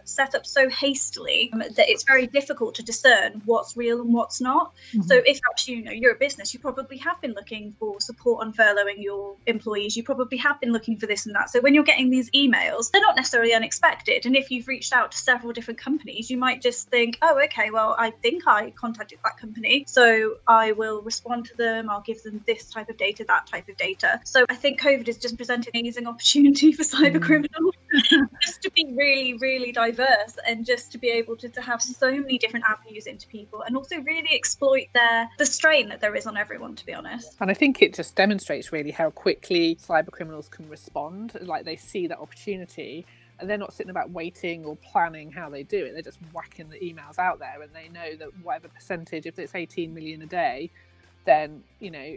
set 0.05 0.35
up 0.35 0.47
so 0.47 0.69
hastily 0.69 1.51
um, 1.53 1.61
that 1.61 1.89
it's 1.89 2.05
very 2.05 2.27
difficult 2.27 2.75
to 2.77 2.83
discern 2.83 3.43
what's 3.47 3.77
real 3.77 4.01
and 4.03 4.13
what's 4.13 4.41
not. 4.41 4.75
Mm-hmm. 4.93 5.03
So 5.03 5.23
if 5.25 5.41
actually 5.51 5.77
you 5.77 5.85
know 5.85 5.93
you're 6.01 6.13
a 6.13 6.19
business, 6.19 6.53
you 6.55 6.61
probably 6.61 6.99
have 6.99 7.21
been 7.21 7.33
looking 7.33 7.75
for 7.79 8.01
support 8.01 8.47
on 8.47 8.53
furloughing 8.53 9.03
your 9.03 9.37
employees. 9.47 9.97
You 9.97 10.03
probably 10.03 10.39
have 10.39 10.61
been 10.61 10.73
looking 10.73 10.99
for 10.99 11.07
this 11.07 11.27
and 11.27 11.35
that. 11.35 11.51
So 11.51 11.61
when 11.61 11.75
you're 11.75 11.85
getting 11.85 12.11
these 12.11 12.31
emails, 12.31 12.91
they're 12.91 13.03
not 13.03 13.17
necessarily 13.17 13.55
unexpected. 13.55 14.27
And 14.27 14.37
if 14.37 14.51
you've 14.51 14.69
reached 14.69 14.93
out 14.93 15.13
to 15.13 15.19
several 15.19 15.53
different 15.53 15.81
companies, 15.81 16.31
you 16.31 16.39
might 16.39 16.63
just 16.63 16.89
think, 16.91 17.19
oh, 17.23 17.41
okay, 17.45 17.71
well, 17.71 17.97
I 17.99 18.11
think 18.11 18.47
I 18.47 18.71
contacted 18.71 19.19
that 19.25 19.39
company. 19.39 19.85
So 19.87 20.37
I 20.47 20.73
will 20.73 21.03
respond 21.03 21.47
to 21.47 21.57
them. 21.57 21.91
I'll 21.91 22.01
give 22.01 22.23
them 22.23 22.43
this 22.47 22.71
type 22.71 22.89
of 22.89 22.97
data, 22.97 23.25
that 23.29 23.47
type 23.47 23.69
of 23.69 23.77
data. 23.77 24.21
So 24.25 24.45
I 24.49 24.55
think 24.55 24.81
COVID 24.81 25.09
is 25.09 25.19
just 25.19 25.37
presenting 25.37 25.71
an 25.75 25.81
amazing 25.81 26.07
opportunity 26.07 26.73
for 26.77 26.83
cyber 26.83 27.17
mm. 27.17 27.23
Just 28.43 28.63
to 28.63 28.71
be 28.71 28.93
really, 28.97 29.35
really 29.35 29.73
diverse 29.73 30.37
and 30.47 30.65
just 30.65 30.93
to 30.93 30.99
be 30.99 31.09
able 31.09 31.37
to, 31.37 31.49
to 31.49 31.61
have 31.61 31.83
so 31.83 32.11
many 32.11 32.39
different 32.39 32.65
avenues 32.69 33.07
into 33.07 33.27
people 33.29 33.63
and 33.63 33.77
also 33.77 33.97
really 34.01 34.35
exploit 34.35 34.87
their 34.95 35.29
the 35.39 35.47
strain 35.47 35.89
that 35.89 36.01
there 36.01 36.15
is 36.15 36.27
on 36.27 36.37
everyone, 36.37 36.75
to 36.75 36.87
be 36.87 36.95
honest. 36.95 37.37
And 37.41 37.51
I 37.51 37.55
think 37.55 37.83
it 37.83 37.95
just 37.95 38.15
demonstrates 38.15 38.73
really 38.73 38.91
how 38.91 39.11
quickly 39.11 39.77
cyber 39.77 40.11
criminals 40.11 40.49
can 40.49 40.69
respond. 40.69 41.33
Like 41.41 41.65
they 41.65 41.77
see 41.77 42.07
that 42.09 42.19
opportunity 42.19 43.07
and 43.39 43.49
they're 43.51 43.59
not 43.59 43.73
sitting 43.73 43.91
about 43.91 44.11
waiting 44.11 44.65
or 44.65 44.77
planning 44.77 45.31
how 45.31 45.51
they 45.51 45.63
do 45.63 45.85
it. 45.85 45.93
They're 45.93 46.03
just 46.03 46.19
whacking 46.33 46.71
the 46.71 46.79
emails 46.79 47.19
out 47.19 47.39
there, 47.39 47.61
and 47.61 47.71
they 47.75 47.89
know 47.89 48.17
that 48.17 48.29
whatever 48.43 48.69
percentage, 48.69 49.27
if 49.27 49.39
it's 49.39 49.55
18 49.55 49.93
million 49.93 50.23
a 50.23 50.27
day, 50.27 50.71
then 51.27 51.63
you 51.81 51.91
know 51.91 52.17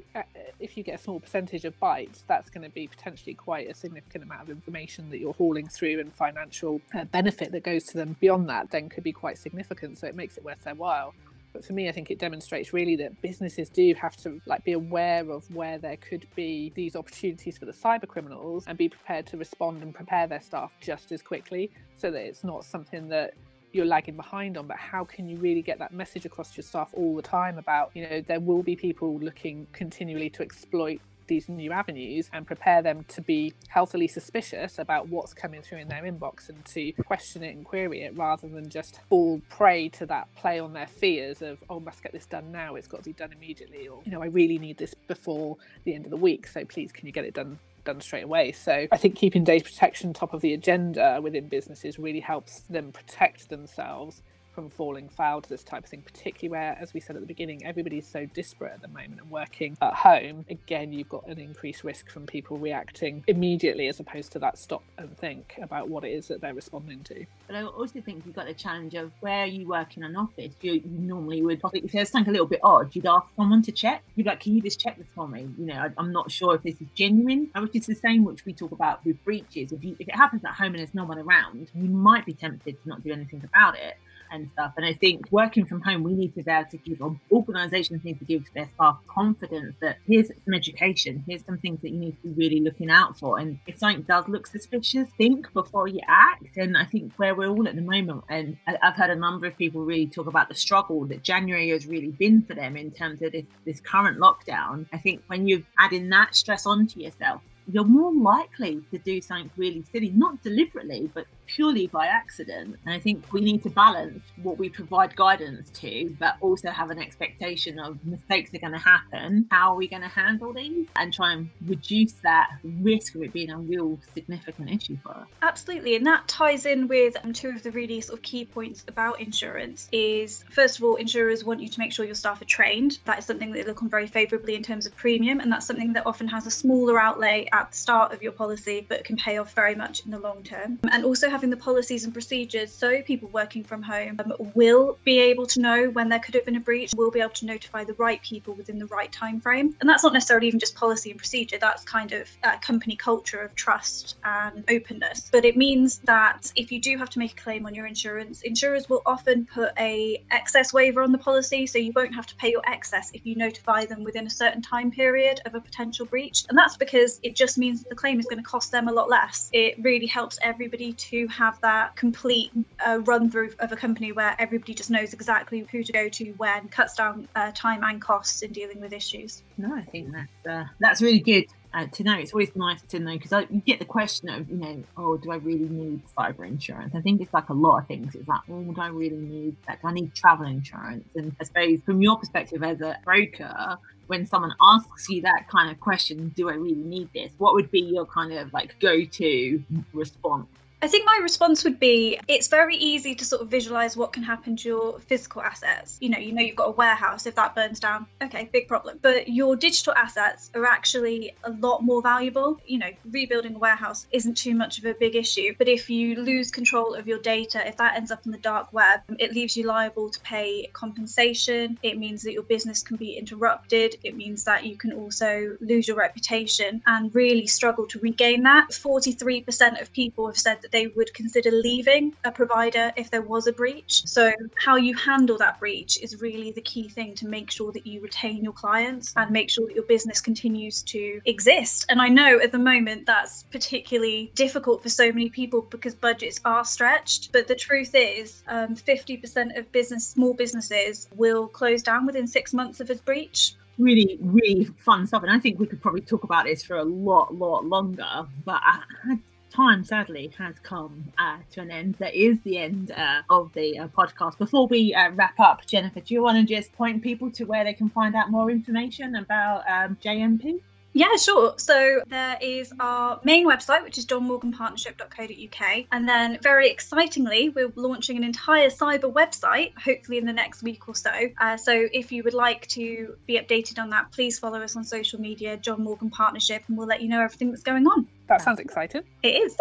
if 0.59 0.77
you 0.77 0.83
get 0.83 0.95
a 0.99 1.03
small 1.03 1.19
percentage 1.19 1.65
of 1.65 1.77
bites, 1.79 2.23
that's 2.27 2.49
going 2.49 2.63
to 2.63 2.73
be 2.73 2.87
potentially 2.87 3.33
quite 3.33 3.69
a 3.69 3.73
significant 3.73 4.23
amount 4.23 4.43
of 4.43 4.49
information 4.49 5.09
that 5.09 5.19
you're 5.19 5.33
hauling 5.33 5.67
through, 5.67 5.99
and 5.99 6.13
financial 6.13 6.81
uh, 6.93 7.03
benefit 7.05 7.51
that 7.51 7.63
goes 7.63 7.83
to 7.85 7.97
them 7.97 8.15
beyond 8.19 8.47
that 8.49 8.71
then 8.71 8.87
could 8.89 9.03
be 9.03 9.11
quite 9.11 9.37
significant. 9.37 9.97
So 9.97 10.07
it 10.07 10.15
makes 10.15 10.37
it 10.37 10.45
worth 10.45 10.63
their 10.63 10.75
while. 10.75 11.13
But 11.51 11.65
for 11.65 11.73
me, 11.73 11.89
I 11.89 11.91
think 11.91 12.11
it 12.11 12.19
demonstrates 12.19 12.73
really 12.73 12.95
that 12.97 13.19
businesses 13.21 13.69
do 13.69 13.93
have 13.95 14.15
to 14.17 14.39
like 14.45 14.63
be 14.63 14.73
aware 14.73 15.29
of 15.31 15.49
where 15.53 15.79
there 15.79 15.97
could 15.97 16.27
be 16.35 16.71
these 16.75 16.95
opportunities 16.95 17.57
for 17.57 17.65
the 17.65 17.71
cyber 17.71 18.07
criminals 18.07 18.65
and 18.67 18.77
be 18.77 18.87
prepared 18.87 19.25
to 19.27 19.37
respond 19.37 19.81
and 19.81 19.93
prepare 19.93 20.27
their 20.27 20.41
staff 20.41 20.71
just 20.79 21.11
as 21.11 21.21
quickly 21.23 21.71
so 21.95 22.11
that 22.11 22.21
it's 22.21 22.43
not 22.43 22.65
something 22.65 23.09
that 23.09 23.33
you're 23.71 23.85
lagging 23.85 24.15
behind 24.15 24.57
on 24.57 24.67
but 24.67 24.77
how 24.77 25.03
can 25.03 25.27
you 25.29 25.38
really 25.38 25.61
get 25.61 25.79
that 25.79 25.93
message 25.93 26.25
across 26.25 26.51
to 26.51 26.57
your 26.57 26.63
staff 26.63 26.89
all 26.93 27.15
the 27.15 27.21
time 27.21 27.57
about 27.57 27.91
you 27.93 28.07
know 28.07 28.21
there 28.21 28.39
will 28.39 28.63
be 28.63 28.75
people 28.75 29.19
looking 29.19 29.67
continually 29.73 30.29
to 30.29 30.41
exploit 30.41 30.99
these 31.29 31.47
new 31.47 31.71
avenues 31.71 32.29
and 32.33 32.45
prepare 32.45 32.81
them 32.81 33.05
to 33.07 33.21
be 33.21 33.53
healthily 33.69 34.07
suspicious 34.07 34.79
about 34.79 35.07
what's 35.07 35.33
coming 35.33 35.61
through 35.61 35.77
in 35.77 35.88
their 35.88 36.03
inbox 36.03 36.49
and 36.49 36.65
to 36.65 36.91
question 37.03 37.41
it 37.43 37.55
and 37.55 37.63
query 37.63 38.01
it 38.01 38.17
rather 38.17 38.49
than 38.49 38.67
just 38.67 38.99
fall 39.07 39.39
prey 39.47 39.88
to 39.88 40.05
that 40.05 40.27
play 40.35 40.59
on 40.59 40.73
their 40.73 40.88
fears 40.88 41.41
of, 41.41 41.63
oh, 41.69 41.79
must 41.79 42.03
get 42.03 42.11
this 42.11 42.25
done 42.25 42.51
now, 42.51 42.75
it's 42.75 42.88
got 42.88 43.03
to 43.03 43.09
be 43.09 43.13
done 43.13 43.31
immediately, 43.31 43.88
or, 43.88 44.01
you 44.03 44.11
know, 44.11 44.21
I 44.21 44.25
really 44.25 44.57
need 44.57 44.77
this 44.77 44.93
before 44.93 45.55
the 45.85 45.93
end 45.93 46.05
of 46.05 46.11
the 46.11 46.17
week, 46.17 46.47
so 46.47 46.65
please 46.65 46.91
can 46.91 47.05
you 47.05 47.13
get 47.13 47.23
it 47.23 47.35
done 47.35 47.59
done 47.91 48.01
straight 48.01 48.24
away. 48.24 48.51
So 48.51 48.88
I 48.91 48.98
think 48.98 49.15
keeping 49.15 49.43
data 49.43 49.63
protection 49.65 50.13
top 50.13 50.34
of 50.34 50.41
the 50.41 50.53
agenda 50.53 51.19
within 51.22 51.48
businesses 51.48 51.98
really 51.98 52.19
helps 52.19 52.62
them 52.62 52.91
protect 52.91 53.50
themselves 53.50 54.22
from 54.59 54.69
falling 54.69 55.07
foul 55.07 55.41
to 55.41 55.47
this 55.47 55.63
type 55.63 55.85
of 55.85 55.89
thing, 55.89 56.01
particularly 56.01 56.49
where, 56.49 56.77
as 56.81 56.93
we 56.93 56.99
said 56.99 57.15
at 57.15 57.21
the 57.21 57.25
beginning, 57.25 57.65
everybody's 57.65 58.05
so 58.05 58.25
disparate 58.25 58.73
at 58.73 58.81
the 58.81 58.89
moment 58.89 59.21
and 59.21 59.31
working 59.31 59.77
at 59.81 59.93
home. 59.93 60.45
Again, 60.49 60.91
you've 60.91 61.07
got 61.07 61.25
an 61.27 61.39
increased 61.39 61.85
risk 61.85 62.09
from 62.09 62.25
people 62.25 62.57
reacting 62.57 63.23
immediately 63.27 63.87
as 63.87 64.01
opposed 64.01 64.33
to 64.33 64.39
that 64.39 64.57
stop 64.57 64.83
and 64.97 65.17
think 65.17 65.57
about 65.61 65.87
what 65.87 66.03
it 66.03 66.09
is 66.09 66.27
that 66.27 66.41
they're 66.41 66.53
responding 66.53 67.01
to. 67.05 67.25
But 67.47 67.55
I 67.55 67.63
also 67.63 68.01
think 68.01 68.25
you've 68.25 68.35
got 68.35 68.47
the 68.47 68.53
challenge 68.53 68.95
of 68.95 69.13
where 69.21 69.45
you 69.45 69.65
work 69.65 69.95
in 69.95 70.03
an 70.03 70.17
office. 70.17 70.51
You, 70.59 70.73
you 70.73 70.81
normally 70.85 71.41
would, 71.41 71.61
if 71.71 71.93
there's 71.93 72.09
something 72.09 72.29
a 72.29 72.33
little 72.33 72.45
bit 72.45 72.59
odd, 72.61 72.93
you'd 72.93 73.05
ask 73.05 73.27
someone 73.37 73.61
to 73.61 73.71
check. 73.71 74.03
You'd 74.15 74.25
be 74.25 74.29
like, 74.29 74.41
"Can 74.41 74.55
you 74.55 74.61
just 74.61 74.77
check 74.77 74.97
this 74.97 75.07
for 75.15 75.25
me?" 75.25 75.47
You 75.57 75.67
know, 75.67 75.75
I, 75.75 76.01
am 76.01 76.11
not 76.11 76.31
sure 76.31 76.53
if 76.55 76.63
this 76.63 76.81
is 76.81 76.87
genuine. 76.95 77.49
Which 77.55 77.77
is 77.77 77.85
the 77.85 77.95
same 77.95 78.25
which 78.25 78.43
we 78.43 78.51
talk 78.51 78.73
about 78.73 79.05
with 79.05 79.23
breaches. 79.23 79.71
If 79.71 79.85
you, 79.85 79.95
if 79.99 80.09
it 80.09 80.15
happens 80.15 80.43
at 80.43 80.51
home 80.51 80.73
and 80.73 80.79
there's 80.79 80.93
no 80.93 81.05
one 81.05 81.17
around, 81.17 81.69
you 81.73 81.89
might 81.89 82.25
be 82.25 82.33
tempted 82.33 82.81
to 82.83 82.89
not 82.89 83.05
do 83.05 83.13
anything 83.13 83.41
about 83.45 83.77
it 83.77 83.95
and 84.31 84.50
stuff. 84.53 84.74
And 84.77 84.86
I 84.86 84.93
think 84.93 85.31
working 85.31 85.65
from 85.65 85.81
home, 85.81 86.03
we 86.03 86.13
need 86.13 86.36
to 86.36 86.43
be 86.43 86.51
able 86.51 86.69
to 86.69 86.77
give, 86.77 87.01
organizations 87.31 88.03
need 88.03 88.19
to 88.19 88.25
give 88.25 88.45
their 88.53 88.69
staff 88.75 88.98
confidence 89.07 89.75
that 89.81 89.98
here's 90.07 90.27
some 90.27 90.53
education, 90.53 91.24
here's 91.27 91.45
some 91.45 91.57
things 91.57 91.81
that 91.81 91.89
you 91.89 92.00
need 92.00 92.21
to 92.21 92.29
be 92.29 92.33
really 92.48 92.59
looking 92.62 92.89
out 92.89 93.17
for. 93.17 93.39
And 93.39 93.59
if 93.67 93.77
something 93.79 94.03
does 94.03 94.27
look 94.27 94.48
suspicious, 94.48 95.09
think 95.17 95.51
before 95.53 95.88
you 95.88 96.01
act. 96.07 96.57
And 96.57 96.77
I 96.77 96.86
think 96.86 97.13
where 97.17 97.36
we're 97.36 97.50
all 97.50 97.67
at 97.67 97.75
the 97.75 97.81
moment, 97.81 98.24
and 98.29 98.57
I've 98.67 98.95
heard 98.95 99.09
a 99.09 99.15
number 99.15 99.48
of 99.48 99.57
people 99.57 99.81
really 99.81 100.07
talk 100.07 100.27
about 100.27 100.50
the 100.50 100.55
struggle 100.55 101.05
that 101.05 101.24
January 101.24 101.69
has 101.69 101.86
really 101.88 102.12
been 102.12 102.41
for 102.43 102.53
them 102.53 102.75
in 102.75 102.91
terms 102.91 103.21
of 103.21 103.31
this, 103.31 103.45
this 103.65 103.79
current 103.79 104.19
lockdown. 104.19 104.86
I 104.93 104.98
think 104.98 105.24
when 105.27 105.48
you're 105.48 105.63
adding 105.77 106.09
that 106.09 106.36
stress 106.36 106.65
onto 106.65 107.00
yourself, 107.00 107.41
you're 107.71 107.83
more 107.83 108.13
likely 108.13 108.81
to 108.91 108.98
do 108.98 109.21
something 109.21 109.51
really 109.55 109.83
silly, 109.91 110.09
not 110.09 110.41
deliberately, 110.41 111.09
but 111.13 111.25
purely 111.56 111.88
by 111.88 112.08
accident. 112.08 112.77
And 112.86 112.94
I 112.94 113.00
think 113.00 113.32
we 113.34 113.41
need 113.41 113.63
to 113.63 113.70
balance 113.70 114.22
what 114.41 114.58
we 114.58 114.70
provide 114.70 115.15
guidance 115.15 115.70
to, 115.82 116.15
but 116.20 116.36
also 116.41 116.70
have 116.70 116.89
an 116.89 117.00
expectation 117.00 117.79
of 117.79 118.03
mistakes 118.06 118.53
are 118.53 118.60
going 118.60 118.74
to 118.74 118.79
happen. 118.79 119.48
How 119.51 119.74
are 119.74 119.75
we 119.75 119.88
going 119.88 120.01
to 120.01 120.08
handle 120.08 120.53
these 120.53 120.88
and 120.96 121.13
try 121.13 121.34
and 121.34 121.50
reduce 121.65 122.13
that 122.24 122.50
risk 122.63 123.15
of 123.15 123.24
it 123.24 123.34
being 123.34 123.50
a 123.50 123.58
real 123.58 124.00
significant 124.13 124.70
issue 124.70 124.98
for 125.03 125.12
us? 125.12 125.27
Absolutely. 125.41 125.96
And 125.96 126.06
that 126.06 126.27
ties 126.27 126.65
in 126.65 126.88
with 126.88 127.18
um, 127.24 127.34
two 127.34 127.50
of 127.50 127.63
the 127.63 127.72
really 127.72 128.01
sort 128.01 128.20
of 128.20 128.24
key 128.24 128.46
points 128.46 128.84
about 128.88 129.20
insurance 129.20 129.89
is 129.91 130.44
first 130.51 130.77
of 130.77 130.84
all, 130.84 130.96
insurers 130.96 131.44
want 131.44 131.62
you 131.62 131.70
to 131.70 131.79
make 131.79 131.91
sure 131.91 132.06
your 132.06 132.15
staff 132.15 132.41
are 132.41 132.46
trained. 132.46 133.00
That 133.06 133.20
is 133.20 133.25
something 133.25 133.51
that 133.51 133.60
they 133.60 133.65
look 133.65 133.82
on 133.82 133.89
very 133.89 134.08
favourably 134.08 134.56
in 134.56 134.63
terms 134.63 134.86
of 134.86 134.96
premium. 134.96 135.39
And 135.39 135.51
that's 135.51 135.65
something 135.65 135.94
that 135.94 136.06
often 136.06 136.27
has 136.27 136.46
a 136.46 136.51
smaller 136.51 137.00
outlay 137.00 137.48
at 137.51 137.72
the 137.72 137.77
start 137.77 138.13
of 138.13 138.22
your 138.22 138.32
policy, 138.32 138.86
but 138.88 139.03
can 139.03 139.18
pay 139.18 139.38
off 139.38 139.53
very 139.53 139.75
much 139.75 140.06
in 140.06 140.12
the 140.12 140.20
long 140.20 140.44
term. 140.44 140.79
And 140.91 141.03
also 141.03 141.29
having 141.39 141.50
the 141.50 141.55
policies 141.55 142.03
and 142.03 142.12
procedures 142.12 142.69
so 142.69 143.01
people 143.03 143.29
working 143.29 143.63
from 143.63 143.81
home 143.81 144.19
um, 144.19 144.34
will 144.55 144.98
be 145.05 145.19
able 145.19 145.46
to 145.46 145.62
know 145.62 145.89
when 145.91 146.10
there 146.10 146.19
could 146.19 146.36
have 146.36 146.43
been 146.43 146.58
a 146.58 146.60
breach, 146.60 146.91
will 146.98 147.10
be 147.10 147.22
able 147.22 147.29
to 147.29 147.46
notify 147.46 147.81
the 147.81 147.93
right 147.93 148.22
people 148.24 148.53
within 148.55 148.77
the 148.77 148.88
right 148.88 149.10
time 149.13 149.39
frame. 149.39 149.74
And 149.79 149.89
that's 149.89 150.03
not 150.03 150.12
necessarily 150.12 150.48
even 150.48 150.60
just 150.60 150.75
policy 150.75 151.12
and 151.12 151.17
procedure, 151.17 151.58
that's 151.58 151.86
kind 151.86 152.12
of 152.12 152.29
a 152.43 152.58
company 152.58 152.98
culture 152.98 153.39
of 153.39 153.55
trust 153.55 154.17
and 154.25 154.65
openness. 154.69 155.29
But 155.31 155.46
it 155.46 155.55
means 155.55 156.00
that 156.00 156.51
if 156.58 156.74
you 156.74 156.81
do 156.81 156.98
have 156.98 157.10
to 157.12 157.19
make 157.19 157.31
a 157.31 157.41
claim 157.41 157.65
on 157.65 157.74
your 157.74 157.86
insurance, 157.86 158.41
insurers 158.41 158.89
will 158.89 159.01
often 159.05 159.46
put 159.46 159.72
a 159.79 160.22
excess 160.31 160.74
waiver 160.74 161.01
on 161.01 161.13
the 161.13 161.17
policy 161.19 161.65
so 161.67 161.77
you 161.77 161.93
won't 161.96 162.13
have 162.13 162.27
to 162.27 162.36
pay 162.36 162.51
your 162.51 162.63
excess 162.67 163.12
if 163.13 163.25
you 163.25 163.38
notify 163.38 163.86
them 163.86 164.03
within 164.03 164.27
a 164.27 164.29
certain 164.29 164.62
time 164.62 164.91
period 164.91 165.39
of 165.46 165.55
a 165.55 165.62
potential 165.62 166.05
breach. 166.05 166.43
And 166.50 166.58
that's 166.58 166.75
because 166.75 167.22
it 167.24 167.34
just 167.34 167.58
means 167.58 167.86
the 167.86 167.96
claim 167.96 168.19
is 168.19 168.25
going 168.25 168.43
to 168.43 168.50
cost 168.50 168.74
them 168.74 168.89
a 168.89 168.91
lot 168.91 169.10
less. 169.10 169.50
It 169.53 169.81
really 169.81 170.08
helps 170.08 170.38
everybody 170.41 170.91
to 170.91 171.28
have 171.29 171.59
that 171.62 171.95
complete 171.95 172.51
uh, 172.86 173.00
run 173.03 173.29
through 173.29 173.51
of 173.59 173.71
a 173.71 173.75
company 173.75 174.12
where 174.12 174.36
everybody 174.39 174.74
just 174.74 174.89
knows 174.89 175.13
exactly 175.13 175.65
who 175.71 175.83
to 175.83 175.91
go 175.91 176.09
to 176.09 176.31
when, 176.33 176.67
cuts 176.69 176.95
down 176.95 177.27
uh, 177.36 177.51
time 177.53 177.83
and 177.83 178.01
costs 178.01 178.41
in 178.41 178.51
dealing 178.51 178.81
with 178.81 178.93
issues. 178.93 179.43
No, 179.57 179.75
I 179.75 179.83
think 179.83 180.12
that's 180.12 180.48
uh, 180.48 180.65
that's 180.79 181.01
really 181.01 181.19
good. 181.19 181.45
Uh, 181.71 181.86
to 181.86 182.03
know. 182.03 182.17
It's 182.17 182.33
always 182.33 182.55
nice 182.55 182.81
to 182.81 182.98
know 182.98 183.15
because 183.15 183.45
you 183.51 183.62
get 183.62 183.77
the 183.77 183.86
question 183.86 184.27
of, 184.29 184.50
you 184.50 184.57
know, 184.57 184.83
oh, 184.98 185.17
do 185.17 185.31
I 185.31 185.36
really 185.36 185.69
need 185.69 186.01
cyber 186.17 186.48
insurance? 186.48 186.95
I 186.95 187.01
think 187.01 187.21
it's 187.21 187.31
like 187.31 187.50
a 187.50 187.53
lot 187.53 187.77
of 187.77 187.88
things. 187.88 188.15
It's 188.15 188.27
like, 188.27 188.41
oh, 188.50 188.63
do 188.63 188.81
I 188.81 188.88
really 188.88 189.17
need 189.17 189.55
that? 189.67 189.79
Do 189.79 189.89
I 189.89 189.93
need 189.93 190.15
travel 190.15 190.48
insurance? 190.48 191.07
And 191.15 191.36
I 191.39 191.43
suppose 191.43 191.79
from 191.86 192.01
your 192.01 192.17
perspective 192.17 192.63
as 192.63 192.81
a 192.81 192.98
broker, 193.05 193.77
when 194.07 194.25
someone 194.25 194.55
asks 194.59 195.07
you 195.09 195.21
that 195.21 195.48
kind 195.48 195.69
of 195.69 195.79
question, 195.79 196.29
do 196.36 196.50
I 196.50 196.53
really 196.53 196.74
need 196.74 197.09
this? 197.13 197.31
What 197.38 197.53
would 197.53 197.69
be 197.69 197.81
your 197.81 198.07
kind 198.07 198.33
of 198.33 198.51
like 198.51 198.79
go 198.79 199.05
to 199.05 199.63
response? 199.93 200.48
I 200.81 200.88
think 200.88 201.05
my 201.05 201.19
response 201.21 201.65
would 201.65 201.77
be 201.77 202.19
it's 202.29 202.48
very 202.48 202.75
easy 202.77 203.13
to 203.15 203.25
sort 203.25 203.41
of 203.41 203.50
visualize 203.50 203.98
what 203.98 204.13
can 204.13 204.24
happen 204.24 204.55
to 204.57 204.69
your 204.69 205.00
physical 205.00 205.41
assets. 205.41 205.98
You 206.00 206.09
know, 206.09 206.17
you 206.17 206.31
know 206.31 206.41
you've 206.41 206.55
got 206.55 206.69
a 206.69 206.71
warehouse 206.71 207.25
if 207.25 207.36
that 207.36 207.53
burns 207.53 207.81
down. 207.81 208.05
Okay, 208.21 208.50
big 208.53 208.69
problem. 208.69 208.98
But 209.01 209.27
your 209.27 209.57
digital 209.57 209.93
assets 209.95 210.50
are 210.55 210.65
actually 210.65 211.36
a 211.43 211.51
lot 211.51 211.83
more 211.83 212.01
valuable. 212.01 212.62
You 212.65 212.79
know, 212.79 212.91
rebuilding 213.12 213.55
a 213.55 213.59
warehouse 213.59 214.07
isn't 214.12 214.38
too 214.38 214.55
much 214.55 214.77
of 214.77 214.86
a 214.86 214.93
big 214.93 215.15
issue, 215.15 215.53
but 215.57 215.67
if 215.67 215.89
you 215.89 216.15
lose 216.15 216.50
control 216.50 216.93
of 216.93 217.07
your 217.07 217.19
data, 217.19 217.67
if 217.67 217.75
that 217.77 217.98
ends 217.98 218.09
up 218.09 218.25
in 218.25 218.31
the 218.31 218.38
dark 218.38 218.71
web, 218.71 219.01
it 219.17 219.33
leaves 219.33 219.57
you 219.57 219.65
liable 219.65 220.09
to 220.09 220.19
pay 220.21 220.67
compensation. 220.71 221.77
It 221.83 221.98
means 221.98 222.24
that 222.24 222.31
your 222.31 222.43
business 222.43 222.83
can 222.83 222.95
be 222.95 223.17
interrupted. 223.17 223.98
It 224.03 224.15
means 224.15 224.45
that 224.45 224.65
you 224.65 224.77
can 224.77 224.93
also 224.93 225.57
lose 225.59 225.89
your 225.89 225.98
reputation 225.98 226.81
and 226.88 227.13
really 227.13 227.48
struggle 227.48 227.86
to 227.88 228.00
regain 228.00 228.43
that. 228.43 228.69
43% 228.69 229.81
of 229.81 229.91
people 229.91 230.27
have 230.27 230.38
said 230.38 230.62
that 230.62 230.68
that 230.69 230.77
they 230.77 230.88
would 230.88 231.13
consider 231.13 231.51
leaving 231.51 232.15
a 232.23 232.31
provider 232.31 232.91
if 232.95 233.09
there 233.09 233.21
was 233.21 233.47
a 233.47 233.53
breach. 233.53 234.03
So, 234.05 234.31
how 234.55 234.75
you 234.75 234.95
handle 234.95 235.38
that 235.38 235.59
breach 235.59 235.99
is 236.01 236.21
really 236.21 236.51
the 236.51 236.61
key 236.61 236.89
thing 236.89 237.15
to 237.15 237.27
make 237.27 237.51
sure 237.51 237.71
that 237.71 237.85
you 237.85 238.01
retain 238.01 238.43
your 238.43 238.53
clients 238.53 239.13
and 239.15 239.31
make 239.31 239.49
sure 239.49 239.67
that 239.67 239.75
your 239.75 239.85
business 239.85 240.21
continues 240.21 240.81
to 240.83 241.21
exist. 241.25 241.85
And 241.89 242.01
I 242.01 242.09
know 242.09 242.39
at 242.39 242.51
the 242.51 242.59
moment 242.59 243.05
that's 243.05 243.43
particularly 243.43 244.31
difficult 244.35 244.83
for 244.83 244.89
so 244.89 245.11
many 245.11 245.29
people 245.29 245.61
because 245.61 245.95
budgets 245.95 246.39
are 246.45 246.63
stretched. 246.63 247.31
But 247.31 247.47
the 247.47 247.55
truth 247.55 247.91
is, 247.93 248.43
um, 248.47 248.75
50% 248.75 249.57
of 249.57 249.71
business, 249.71 250.07
small 250.07 250.33
businesses, 250.33 251.07
will 251.15 251.47
close 251.47 251.81
down 251.81 252.05
within 252.05 252.27
six 252.27 252.53
months 252.53 252.79
of 252.79 252.89
a 252.89 252.95
breach 252.95 253.55
really, 253.77 254.19
really 254.21 254.65
fun 254.65 255.07
stuff. 255.07 255.23
And 255.23 255.31
I 255.31 255.39
think 255.39 255.57
we 255.57 255.65
could 255.65 255.81
probably 255.81 256.01
talk 256.01 256.25
about 256.25 256.45
this 256.45 256.63
for 256.63 256.75
a 256.75 256.83
lot, 256.83 257.33
lot 257.33 257.65
longer. 257.65 258.27
But 258.43 258.61
I, 258.61 259.19
time 259.59 259.83
sadly 259.83 260.31
has 260.37 260.55
come 260.63 261.11
uh, 261.17 261.37
to 261.51 261.59
an 261.59 261.69
end. 261.69 261.95
That 261.99 262.15
is 262.15 262.39
the 262.45 262.57
end 262.57 262.91
uh, 262.91 263.23
of 263.29 263.51
the 263.53 263.77
uh, 263.77 263.87
podcast. 263.89 264.37
Before 264.37 264.67
we 264.67 264.93
uh, 264.93 265.11
wrap 265.11 265.37
up, 265.37 265.65
Jennifer, 265.65 265.99
do 265.99 266.13
you 266.13 266.23
want 266.23 266.37
to 266.37 266.55
just 266.55 266.71
point 266.73 267.03
people 267.03 267.29
to 267.31 267.43
where 267.43 267.65
they 267.65 267.73
can 267.73 267.89
find 267.89 268.15
out 268.15 268.31
more 268.31 268.49
information 268.49 269.15
about 269.15 269.63
um, 269.69 269.97
JMP? 270.01 270.61
Yeah, 270.93 271.17
sure. 271.17 271.53
So 271.57 272.01
there 272.07 272.37
is 272.41 272.73
our 272.79 273.19
main 273.23 273.45
website, 273.47 273.83
which 273.83 273.97
is 273.97 274.05
johnmorganpartnership.co.uk. 274.05 275.85
And 275.91 276.09
then, 276.09 276.39
very 276.41 276.71
excitingly, 276.71 277.49
we're 277.49 277.71
launching 277.75 278.15
an 278.15 278.23
entire 278.23 278.69
cyber 278.69 279.11
website, 279.11 279.73
hopefully 279.77 280.17
in 280.17 280.25
the 280.25 280.33
next 280.33 280.63
week 280.63 280.87
or 280.87 280.95
so. 280.95 281.11
Uh, 281.39 281.57
so 281.57 281.87
if 281.93 282.11
you 282.13 282.23
would 282.23 282.33
like 282.33 282.65
to 282.67 283.15
be 283.27 283.37
updated 283.37 283.77
on 283.77 283.89
that, 283.89 284.11
please 284.13 284.39
follow 284.39 284.61
us 284.61 284.77
on 284.77 284.83
social 284.83 285.19
media, 285.19 285.57
John 285.57 285.83
Morgan 285.83 286.09
Partnership, 286.09 286.63
and 286.69 286.77
we'll 286.77 286.87
let 286.87 287.01
you 287.01 287.09
know 287.09 287.21
everything 287.21 287.51
that's 287.51 287.63
going 287.63 287.85
on. 287.85 288.07
That 288.29 288.41
sounds 288.41 288.59
exciting. 288.59 289.01
It 289.24 289.29
is. 289.29 289.57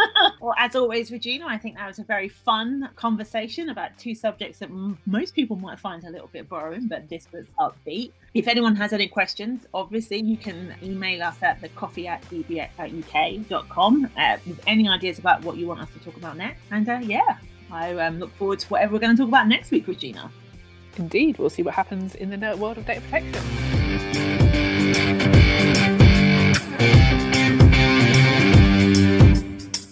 well, 0.40 0.54
as 0.56 0.74
always, 0.74 1.12
Regina, 1.12 1.46
I 1.46 1.58
think 1.58 1.76
that 1.76 1.86
was 1.86 1.98
a 1.98 2.04
very 2.04 2.30
fun 2.30 2.88
conversation 2.96 3.68
about 3.68 3.90
two 3.98 4.14
subjects 4.14 4.60
that 4.60 4.70
m- 4.70 4.96
most 5.04 5.34
people 5.34 5.56
might 5.56 5.78
find 5.78 6.02
a 6.04 6.10
little 6.10 6.28
bit 6.28 6.48
boring, 6.48 6.88
but 6.88 7.06
this 7.10 7.28
was 7.32 7.44
upbeat. 7.60 8.12
If 8.32 8.48
anyone 8.48 8.76
has 8.76 8.94
any 8.94 9.08
questions, 9.08 9.66
obviously 9.74 10.22
you 10.22 10.38
can 10.38 10.74
email 10.82 11.22
us 11.22 11.36
at 11.42 11.60
the 11.60 11.68
coffee 11.70 12.08
at 12.08 12.22
dbxuk.com 12.30 14.10
uh, 14.16 14.36
with 14.46 14.60
any 14.66 14.88
ideas 14.88 15.18
about 15.18 15.44
what 15.44 15.58
you 15.58 15.66
want 15.66 15.80
us 15.80 15.90
to 15.92 15.98
talk 16.00 16.16
about 16.16 16.38
next. 16.38 16.62
And 16.70 16.88
uh, 16.88 17.00
yeah, 17.02 17.36
I 17.70 17.92
um, 17.98 18.18
look 18.20 18.34
forward 18.36 18.60
to 18.60 18.68
whatever 18.68 18.94
we're 18.94 19.00
going 19.00 19.14
to 19.14 19.22
talk 19.22 19.28
about 19.28 19.48
next 19.48 19.70
week, 19.70 19.86
Regina. 19.86 20.30
Indeed, 20.96 21.36
we'll 21.36 21.50
see 21.50 21.62
what 21.62 21.74
happens 21.74 22.14
in 22.14 22.30
the 22.30 22.56
world 22.56 22.78
of 22.78 22.86
data 22.86 23.02
protection. 23.02 23.42